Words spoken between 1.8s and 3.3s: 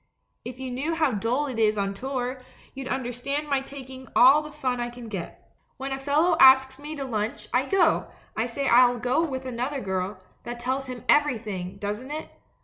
tour, you'd under